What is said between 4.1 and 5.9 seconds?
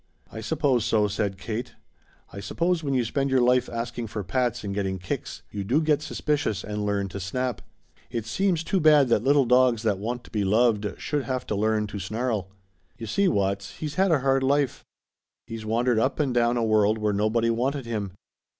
pats and getting kicks you do